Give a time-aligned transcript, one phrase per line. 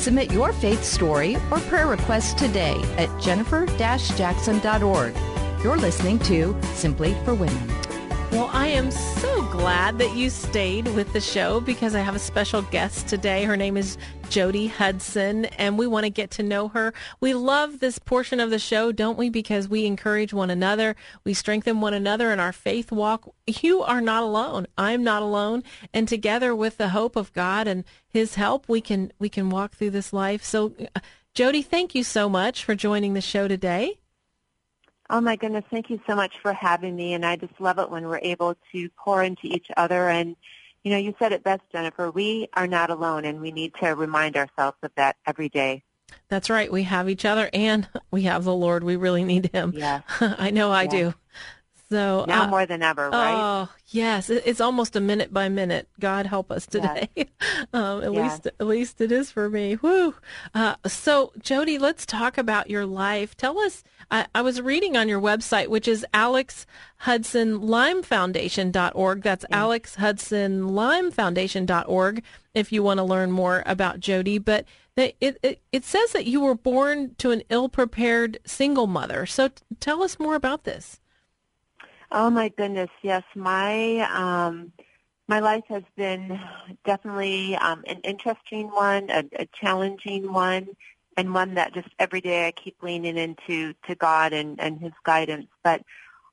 [0.00, 5.14] Submit your faith story or prayer request today at jennifer-jackson.org.
[5.62, 7.79] You're listening to Simply for Women.
[8.32, 12.20] Well, I am so glad that you stayed with the show because I have a
[12.20, 13.42] special guest today.
[13.44, 13.98] Her name is
[14.28, 16.94] Jody Hudson, and we want to get to know her.
[17.18, 19.30] We love this portion of the show, don't we?
[19.30, 20.94] Because we encourage one another,
[21.24, 23.28] we strengthen one another in our faith walk.
[23.48, 24.68] You are not alone.
[24.78, 29.12] I'm not alone, and together with the hope of God and His help, we can
[29.18, 30.44] we can walk through this life.
[30.44, 31.00] So, uh,
[31.34, 33.98] Jody, thank you so much for joining the show today.
[35.12, 37.14] Oh my goodness, thank you so much for having me.
[37.14, 40.08] And I just love it when we're able to pour into each other.
[40.08, 40.36] And,
[40.84, 42.12] you know, you said it best, Jennifer.
[42.12, 45.82] We are not alone and we need to remind ourselves of that every day.
[46.28, 46.70] That's right.
[46.70, 48.84] We have each other and we have the Lord.
[48.84, 49.72] We really need him.
[49.76, 50.02] Yeah.
[50.20, 50.90] I know I Yeah.
[50.90, 51.14] do.
[51.90, 53.34] So Now uh, more than ever, right?
[53.34, 55.88] Oh yes, it's almost a minute by minute.
[55.98, 57.08] God help us today.
[57.72, 58.32] um, at Yes.
[58.32, 59.76] least, at least it is for me.
[59.82, 60.14] Woo.
[60.54, 63.36] Uh, so, Jody, let's talk about your life.
[63.36, 63.82] Tell us.
[64.08, 66.64] I, I was reading on your website, which is Alex
[66.98, 69.22] Hudson Lyme Foundation.org.
[69.22, 70.68] That's Alex Hudson
[71.12, 72.22] Foundation.org.
[72.54, 74.64] If you want to learn more about Jody, but
[74.96, 79.26] it, it it says that you were born to an ill-prepared single mother.
[79.26, 81.00] So, t- tell us more about this.
[82.12, 83.22] Oh my goodness, yes.
[83.34, 84.72] My um,
[85.28, 86.40] my life has been
[86.84, 90.68] definitely um, an interesting one, a, a challenging one,
[91.16, 94.92] and one that just every day I keep leaning into to God and, and His
[95.04, 95.46] guidance.
[95.62, 95.82] But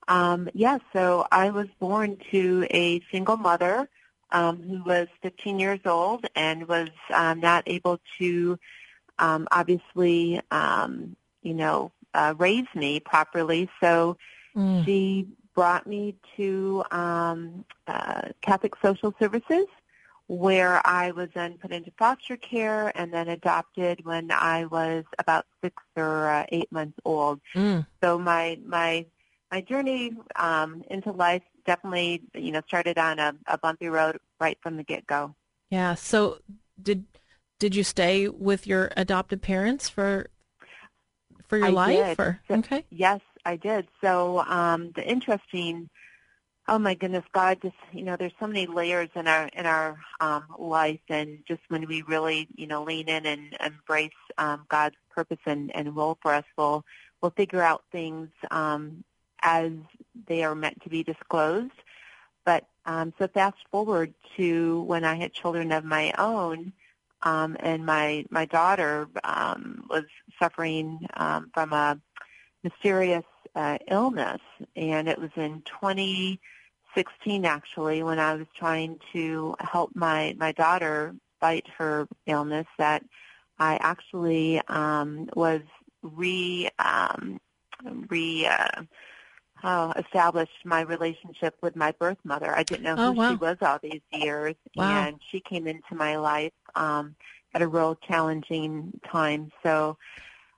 [0.07, 3.87] um, yeah, so I was born to a single mother
[4.31, 8.57] um, who was 15 years old and was um, not able to
[9.19, 13.69] um, obviously, um, you know, uh, raise me properly.
[13.79, 14.17] So
[14.55, 14.83] Mm.
[14.83, 19.65] she brought me to um, uh, Catholic Social Services,
[20.27, 25.45] where I was then put into foster care and then adopted when I was about
[25.63, 27.41] six or uh, eight months old.
[27.55, 27.87] Mm.
[28.03, 29.07] So my my
[29.51, 34.59] my journey um, into life definitely, you know, started on a, a bumpy road right
[34.61, 35.33] from the get go.
[35.71, 35.95] Yeah.
[35.95, 36.37] So
[36.79, 37.05] did
[37.57, 40.27] did you stay with your adopted parents for
[41.47, 42.19] for your I life did.
[42.19, 42.85] or So- okay?
[42.91, 43.87] Yes, I did.
[44.01, 45.89] So um, the interesting,
[46.67, 49.97] oh my goodness, God, just you know, there's so many layers in our in our
[50.19, 54.97] um, life, and just when we really you know lean in and embrace um, God's
[55.15, 56.83] purpose and, and will for us, we'll
[57.21, 59.05] we'll figure out things um,
[59.41, 59.71] as
[60.27, 61.71] they are meant to be disclosed.
[62.43, 66.73] But um, so fast forward to when I had children of my own,
[67.21, 70.03] um, and my my daughter um, was
[70.37, 71.97] suffering um, from a
[72.63, 73.23] mysterious
[73.57, 74.41] uh, illness,
[74.75, 81.15] and it was in 2016 actually when I was trying to help my my daughter
[81.39, 83.03] fight her illness that
[83.59, 85.61] I actually um, was
[86.03, 87.39] re um,
[88.09, 88.83] re uh,
[89.63, 92.55] oh, established my relationship with my birth mother.
[92.55, 93.29] I didn't know Oh, who wow.
[93.29, 95.05] she was all these years, Wow.
[95.05, 97.15] and she came into my life um,
[97.53, 99.51] at a real challenging time.
[99.63, 99.97] So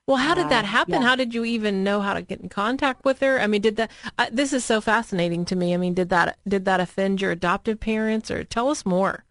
[0.10, 0.94] Well, how did that Uh, happen?
[0.96, 1.08] yeah.
[1.08, 3.40] How did you even know how to get in contact with her?
[3.40, 3.92] I mean, did that?
[4.18, 5.72] Uh, this is so fascinating to me.
[5.72, 9.24] I mean, did that did that offend your adoptive parents, or tell us more?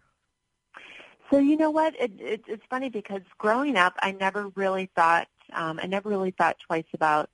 [1.29, 1.99] So you know what?
[1.99, 6.31] It, it, it's funny because growing up, I never really thought um, I never really
[6.31, 7.29] thought twice about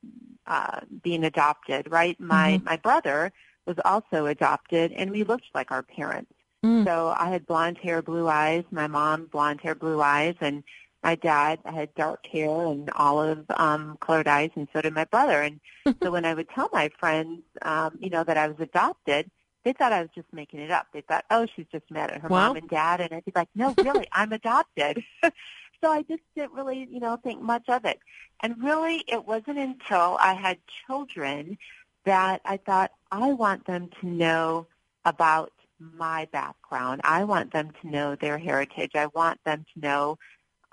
[0.47, 1.91] uh, being adopted.
[1.91, 2.19] Right?
[2.19, 3.31] My my brother
[3.67, 6.33] was also adopted, and we looked like our parents.
[6.65, 6.83] Mm.
[6.83, 8.63] So I had blonde hair, blue eyes.
[8.71, 10.63] My mom, blonde hair, blue eyes, and
[11.05, 15.41] my dad had dark hair and olive um, colored eyes, and so did my brother.
[15.43, 15.59] And
[16.03, 19.29] so when I would tell my friends, um, you know, that I was adopted,
[19.63, 20.87] they thought I was just making it up.
[20.93, 22.47] They thought, oh, she's just mad at her Wow.
[22.47, 25.03] mom and dad, and I'd be like, no, really, I'm adopted.
[25.23, 27.99] so I just didn't really, you know, think much of it.
[28.41, 31.57] And really, it wasn't until I had children
[32.05, 34.67] that I thought, I want them to know
[35.05, 37.01] about my background.
[37.03, 38.91] I want them to know their heritage.
[38.95, 40.17] I want them to know,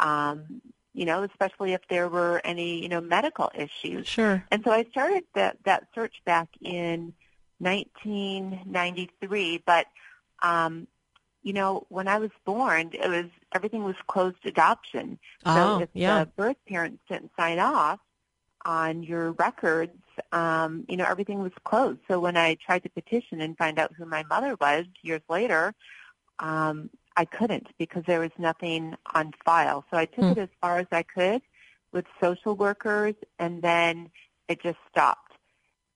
[0.00, 0.60] um,
[0.94, 4.06] you know, especially if there were any, you know, medical issues.
[4.06, 4.44] Sure.
[4.50, 7.14] And so I started that, that search back in
[7.58, 9.86] 1993, but
[10.42, 10.86] um,
[11.42, 15.18] you know, when I was born, it was everything was closed adoption.
[15.44, 16.24] Oh, so if yeah.
[16.24, 17.98] the birth parents didn't sign off
[18.64, 19.98] on your records,
[20.30, 21.98] um, you know, everything was closed.
[22.06, 25.74] So when I tried to petition and find out who my mother was years later,
[26.38, 29.84] um, I couldn't because there was nothing on file.
[29.90, 30.32] So I took Hmm.
[30.32, 31.42] it as far as I could
[31.92, 34.10] with social workers, and then
[34.48, 35.32] it just stopped.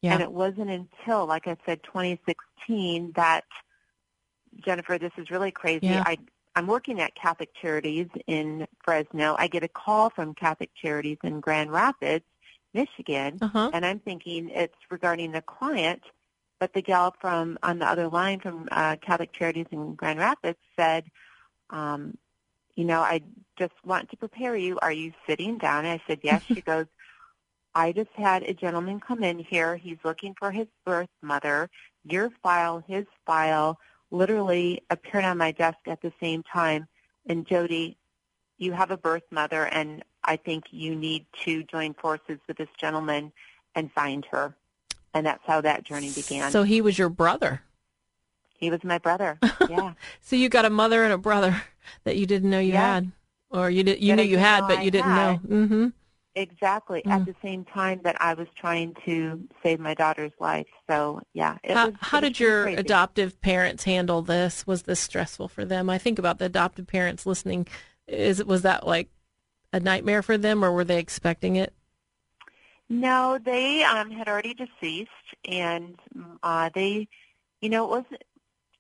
[0.03, 0.13] Yeah.
[0.15, 3.45] And it wasn't until, like I said, 2016 that
[4.65, 5.87] Jennifer, this is really crazy.
[5.87, 6.03] Yeah.
[6.07, 6.19] I
[6.55, 9.37] I'm working at Catholic Charities in Fresno.
[9.39, 12.25] I get a call from Catholic Charities in Grand Rapids,
[12.73, 13.71] Michigan, Uh-huh.
[13.75, 16.03] and I'm thinking it's regarding a client.
[16.59, 20.59] But the gal from on the other line from uh, Catholic Charities in Grand Rapids
[20.77, 21.05] said,
[21.71, 22.17] um,
[22.75, 23.23] "You know, I
[23.59, 24.79] just want to prepare you.
[24.81, 26.87] Are you sitting down?" And I said, "Yes." she goes,
[27.75, 29.77] "I just had a gentleman come in here.
[29.77, 31.69] He's looking for his birth mother.
[32.05, 33.79] Your file, his file,
[34.11, 36.89] literally appeared on my desk at the same time.
[37.29, 37.99] And Jody,
[38.57, 42.69] you have a birth mother, and I think you need to join forces with this
[42.79, 43.33] gentleman
[43.75, 44.57] and find her."
[45.17, 46.51] And that's how that journey began.
[46.51, 47.63] So he was your brother.
[48.59, 49.39] he was my brother.
[49.71, 49.95] Yeah.
[50.21, 51.63] So you got a mother and a brother
[52.05, 53.11] that you didn't know you had,
[53.51, 55.49] or you did you That knew you had, but you didn't had.
[55.49, 55.57] know.
[55.57, 55.87] Mm-hmm.
[56.35, 57.03] Exactly.
[57.07, 57.11] Mm.
[57.13, 60.67] At the same time that I was trying to save my daughter's life.
[60.89, 61.57] So yeah.
[61.65, 62.79] It How, was, how did your crazy.
[62.79, 64.67] adoptive parents handle this?
[64.67, 65.89] Was this stressful for them?
[65.89, 67.67] I think about the adoptive parents listening.
[68.07, 69.09] Is was that like
[69.73, 71.73] a nightmare for them, or were they expecting it?
[72.89, 75.11] No, they um, had already deceased,
[75.45, 75.99] and
[76.43, 77.09] uh, they,
[77.61, 78.05] you know, it was.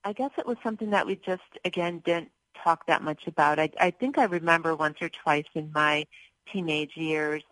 [0.04, 2.30] I guess it was something that we just again didn't
[2.62, 3.58] talk that much about.
[3.58, 6.06] I, I think I remember once or twice in my
[6.52, 7.42] teenage years,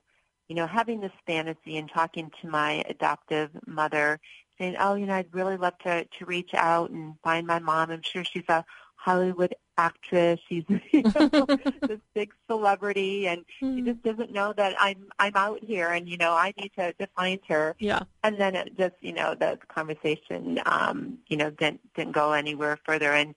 [0.49, 4.21] you know, having this fantasy and talking to my adoptive mother,
[4.59, 7.91] saying, "Oh, you know, I'd really love to to reach out and find my mom.
[7.91, 8.65] I'm sure she's a
[9.05, 10.41] Hollywood actress.
[10.49, 11.47] She's you know,
[11.83, 16.17] this big celebrity, and she just doesn't know that I'm I'm out here, and you
[16.17, 18.01] know, I need to, to find her." Yeah.
[18.23, 22.79] And then it just, you know, the conversation, um, you know, didn't didn't go anywhere
[22.87, 23.13] further.
[23.13, 23.35] And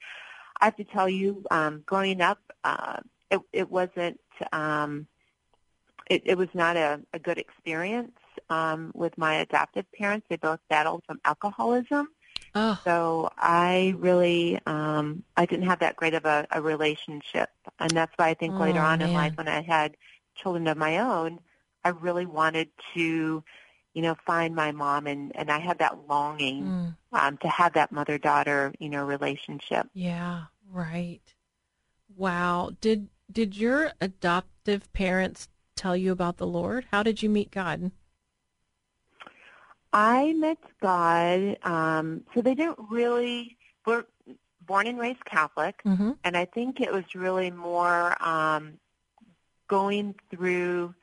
[0.62, 2.98] I have to tell you, um, growing up, uh,
[3.30, 4.20] it it wasn't.
[4.54, 5.08] Um,
[6.10, 8.18] it, it was not a, a good experience
[8.50, 10.26] um, with my adoptive parents.
[10.30, 12.08] They both battled from alcoholism.
[12.60, 17.50] Oh, So I really, um, I didn't have that great of a, a relationship,
[17.80, 19.98] and that's why I think later Oh, on in life, when I had
[20.36, 21.40] children of my own,
[21.84, 23.44] I really wanted to,
[23.94, 27.74] you know, find my mom, and and I had that longing mm, um, to have
[27.74, 29.88] that mother-daughter, you know, relationship.
[29.94, 31.22] yeah, right.
[32.16, 32.72] Wow.
[32.82, 36.86] Did did your adoptive parents tell you about the Lord?
[36.92, 37.92] How did you meet God?
[39.94, 41.58] I met God.
[41.64, 43.58] Um, so they didn't really.
[43.86, 44.06] We're
[44.66, 46.12] born and raised Catholic, Mm-hmm.
[46.24, 48.74] and I think it was really more um,
[49.68, 50.94] going through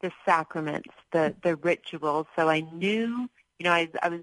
[0.00, 2.26] the sacraments, the the rituals.
[2.36, 3.28] So I knew,
[3.58, 4.20] you know, I, I was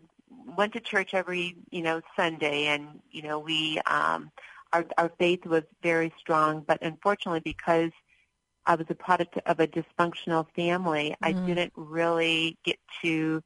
[0.58, 4.32] went to church every you know Sunday, and you know we um,
[4.74, 6.64] our our faith was very strong.
[6.68, 7.92] But unfortunately, because
[8.66, 11.46] I was a product of a dysfunctional family, I Mhm.
[11.46, 13.42] didn't really get to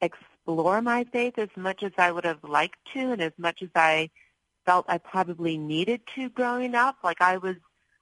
[0.00, 3.70] explore my faith as much as I would have liked to, and as much as
[3.74, 4.10] I
[4.64, 6.96] felt I probably needed to growing up.
[7.02, 7.56] Like I was,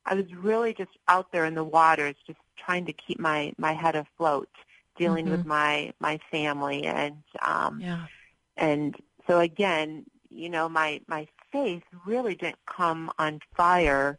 [0.04, 3.72] I was really just out there in the waters, just trying to keep my my
[3.72, 4.48] head afloat,
[4.96, 8.06] dealing with my my family, and um, Yeah.
[8.56, 8.94] and
[9.26, 14.18] so again, you know, my my faith really didn't come on fire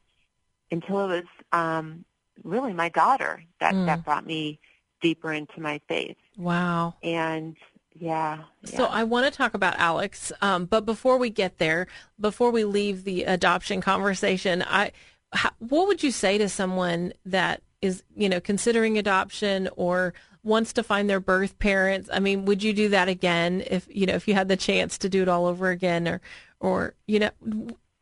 [0.72, 2.06] until it was um,
[2.44, 3.86] really my daughter that Mm.
[3.86, 4.60] that brought me
[5.02, 6.96] deeper into my faith, Wow.
[7.04, 7.56] and
[8.00, 8.90] yeah, So yeah.
[8.90, 11.88] I want to talk about Alex, um, but before we get there,
[12.20, 14.92] before we leave the adoption conversation, I,
[15.34, 20.14] how, what would you say to someone that is, you know, considering adoption or
[20.44, 22.08] wants to find their birth parents?
[22.14, 24.98] I mean, would you do that again if you know if you had the chance
[25.00, 26.22] to do it all over again, or,
[26.60, 27.32] or you know,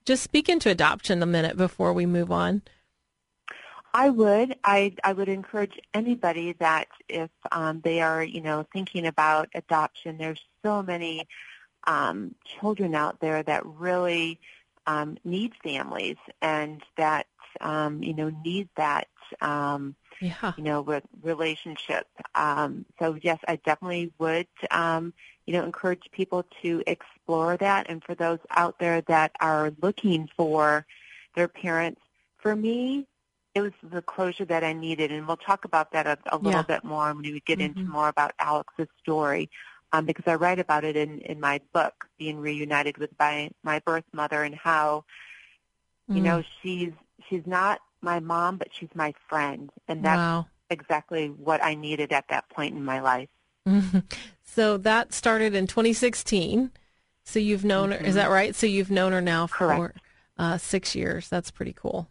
[0.06, 2.62] just speak into adoption a minute before we move on.
[3.96, 4.58] I would.
[4.66, 10.18] I I would encourage anybody that if um, they are, you know, thinking about adoption,
[10.18, 11.28] there's so many
[11.88, 14.40] um, children out there that really
[14.86, 17.28] um, need families and that
[17.62, 19.08] um, you know need that
[19.42, 20.54] um, Yeah.
[20.58, 22.08] you know re- relationship.
[22.36, 25.14] Um, so yes, I definitely would um,
[25.46, 27.88] you know encourage people to explore that.
[27.90, 30.86] And for those out there that are looking for
[31.36, 32.02] their parents,
[32.40, 33.08] for me,
[33.56, 36.52] it was the closure that I needed, and we'll talk about that a, a little
[36.52, 36.64] Yeah.
[36.64, 37.88] bit more when we get into Mhm.
[37.88, 39.50] more about Alex's story,
[39.94, 43.80] um, because I write about it in, in my book, Being Reunited with my, my
[43.80, 45.06] birth mother, and how
[46.08, 46.92] You know, she's
[47.28, 50.48] she's not my mom, but she's my friend, and that's Wow.
[50.70, 53.30] exactly what I needed at that point in my life.
[54.44, 56.72] So that started in 2016.
[57.24, 58.54] So you've known her, is that right?
[58.56, 59.98] So you've known her now for Mm-hmm.
[60.38, 61.30] Uh, six years.
[61.30, 62.10] That's pretty cool.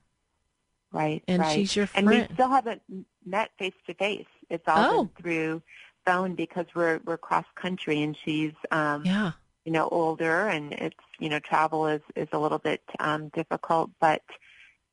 [0.94, 1.22] Right.
[1.28, 1.54] And right.
[1.54, 2.08] she's your friend.
[2.08, 2.80] And we still haven't
[3.26, 4.26] met face to face.
[4.48, 5.10] It's all Oh.
[5.20, 5.60] through
[6.06, 9.32] phone because we're we're cross country, and she's um, Yeah.
[9.64, 13.90] you know older, and it's you know travel is is a little bit um, difficult,
[14.00, 14.22] but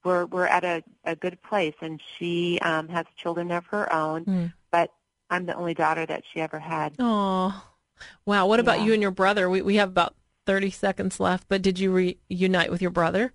[0.03, 4.25] we're we're at a a good place, and she um, has children of her own,
[4.25, 4.53] Mm.
[4.71, 4.91] but
[5.29, 6.95] I'm the only daughter that she ever had.
[6.97, 7.63] Oh,
[8.25, 8.47] wow.
[8.47, 8.85] What about Yeah.
[8.87, 9.49] you and your brother?
[9.49, 10.15] We, we have about
[10.47, 11.91] 30 seconds left, but did you
[12.29, 13.31] reunite with your brother?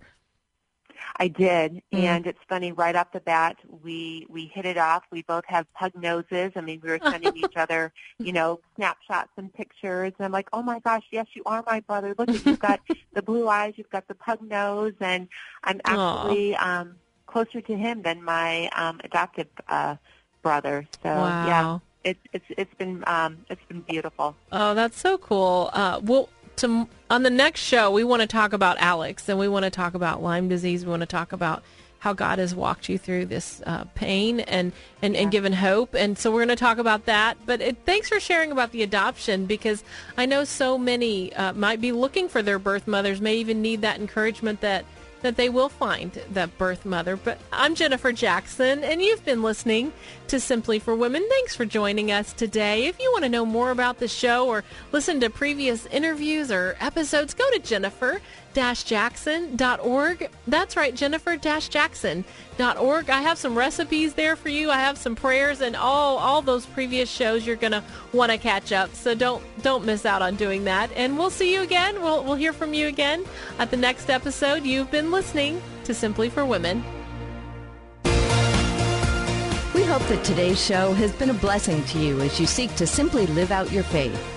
[1.17, 1.99] I did, Mm.
[1.99, 2.71] and it's funny.
[2.71, 5.03] Right off the bat, we we hit it off.
[5.11, 6.51] We both have pug noses.
[6.55, 10.13] I mean, we were sending each other, you know, snapshots and pictures.
[10.17, 12.13] And I'm like, oh my gosh, yes, you are my brother.
[12.17, 12.79] Look, at you've got
[13.13, 15.27] the blue eyes, you've got the pug nose, and
[15.63, 19.95] I'm actually um, closer to him than my um, adoptive uh,
[20.41, 20.87] brother.
[21.03, 21.45] So Wow.
[21.45, 24.35] yeah, it's it's it's been um, it's been beautiful.
[24.51, 25.69] Oh, that's so cool.
[25.73, 29.47] Uh, well, to, on the next show, we want to talk about Alex and we
[29.47, 30.85] want to talk about Lyme disease.
[30.85, 31.63] We want to talk about
[31.99, 34.71] how God has walked you through this uh, pain and,
[35.01, 35.95] and, and given hope.
[35.95, 37.37] And so we're going to talk about that.
[37.45, 39.83] But it, thanks for sharing about the adoption because
[40.17, 43.81] I know so many uh, might be looking for their birth mothers, may even need
[43.81, 44.85] that encouragement that
[45.21, 47.15] that they will find that birth mother.
[47.15, 49.93] But I'm Jennifer Jackson, and you've been listening
[50.27, 51.25] to Simply for Women.
[51.29, 52.85] Thanks for joining us today.
[52.85, 56.75] If you want to know more about the show or listen to previous interviews or
[56.79, 57.59] episodes, go to
[58.57, 60.31] jennifer-jackson.org.
[60.47, 63.09] That's right, jennifer-jackson.org.
[63.09, 64.71] I have some recipes there for you.
[64.71, 67.83] I have some prayers and all all those previous shows you're going to
[68.13, 68.95] want to catch up.
[68.95, 70.89] So don't don't miss out on doing that.
[70.95, 72.01] And we'll see you again.
[72.01, 73.25] We'll we'll hear from you again
[73.59, 74.63] at the next episode.
[74.63, 76.83] You've been listening to Simply for Women.
[79.75, 82.87] We hope that today's show has been a blessing to you as you seek to
[82.87, 84.36] simply live out your faith.